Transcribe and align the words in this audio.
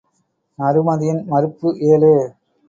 நருமதையின் 0.59 1.21
மறுப்பு 1.25 1.69
ஏழு. 1.89 2.11